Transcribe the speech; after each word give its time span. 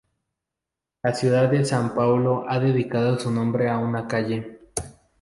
La 1.03 1.13
ciudad 1.13 1.47
de 1.51 1.63
Sao 1.63 1.93
Paulo 1.93 2.43
ha 2.49 2.57
dedicado 2.57 3.19
su 3.19 3.29
nombre 3.29 3.69
a 3.69 3.77
una 3.77 4.07
calle. 4.07 4.71